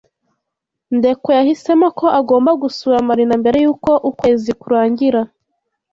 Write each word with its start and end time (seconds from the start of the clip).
Ndekwe 0.97 1.31
yahisemo 1.39 1.87
ko 1.99 2.05
agomba 2.19 2.51
gusura 2.63 3.05
Marina 3.07 3.33
mbere 3.41 3.57
yuko 3.65 3.91
ukwezi 4.09 4.51
kurangira. 4.61 5.21